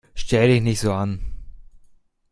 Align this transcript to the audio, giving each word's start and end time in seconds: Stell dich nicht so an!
Stell 0.15 0.47
dich 0.47 0.63
nicht 0.63 0.79
so 0.79 0.93
an! 0.93 1.19